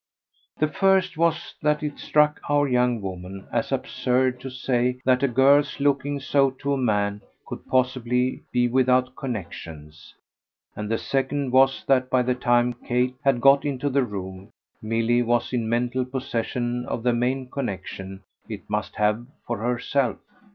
The 0.57 0.67
first 0.67 1.15
was 1.15 1.53
that 1.61 1.83
it 1.83 1.99
struck 1.99 2.39
our 2.49 2.67
young 2.67 3.03
woman 3.03 3.45
as 3.53 3.71
absurd 3.71 4.39
to 4.39 4.49
say 4.49 4.99
that 5.05 5.21
a 5.21 5.27
girl's 5.27 5.79
looking 5.79 6.19
so 6.19 6.49
to 6.49 6.73
a 6.73 6.77
man 6.79 7.21
could 7.45 7.67
possibly 7.67 8.41
be 8.51 8.67
without 8.67 9.15
connexions; 9.15 10.15
and 10.75 10.89
the 10.89 10.97
second 10.97 11.51
was 11.51 11.83
that 11.85 12.09
by 12.09 12.23
the 12.23 12.33
time 12.33 12.73
Kate 12.73 13.13
had 13.23 13.41
got 13.41 13.63
into 13.63 13.91
the 13.91 14.01
room 14.03 14.49
Milly 14.81 15.21
was 15.21 15.53
in 15.53 15.69
mental 15.69 16.03
possession 16.03 16.87
of 16.87 17.03
the 17.03 17.13
main 17.13 17.47
connexion 17.51 18.23
it 18.49 18.67
must 18.67 18.95
have 18.95 19.27
for 19.45 19.59
herself. 19.59 20.17